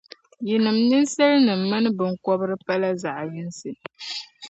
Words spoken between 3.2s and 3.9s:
yiŋsi.